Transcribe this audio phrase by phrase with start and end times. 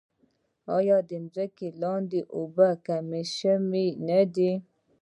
[0.77, 4.51] آیا د ځمکې لاندې اوبه کمې شوې نه دي؟